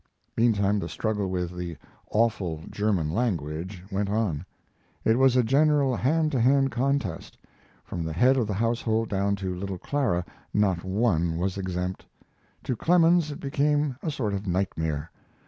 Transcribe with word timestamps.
Meantime, 0.35 0.79
the 0.79 0.89
struggle 0.89 1.29
with 1.29 1.55
the 1.55 1.77
"awful 2.09 2.63
German 2.71 3.11
language" 3.11 3.83
went 3.91 4.09
on. 4.09 4.43
It 5.05 5.19
was 5.19 5.35
a 5.35 5.43
general 5.43 5.95
hand 5.95 6.31
to 6.31 6.39
hand 6.41 6.71
contest. 6.71 7.37
From 7.83 8.01
the 8.03 8.11
head 8.11 8.35
of 8.35 8.47
the 8.47 8.55
household 8.55 9.09
down 9.09 9.35
to 9.35 9.53
little 9.53 9.77
Clara 9.77 10.25
not 10.55 10.83
one 10.83 11.37
was 11.37 11.55
exempt. 11.55 12.07
To 12.63 12.75
Clemens 12.75 13.29
it 13.29 13.39
became 13.39 13.95
a 14.01 14.09
sort 14.09 14.33
of 14.33 14.47
nightmare. 14.47 15.11